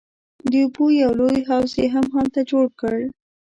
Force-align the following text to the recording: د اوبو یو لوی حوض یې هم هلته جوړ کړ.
د 0.51 0.53
اوبو 0.63 0.85
یو 1.03 1.11
لوی 1.19 1.39
حوض 1.49 1.71
یې 1.81 1.87
هم 1.95 2.05
هلته 2.15 2.39
جوړ 2.51 2.65
کړ. 2.81 2.97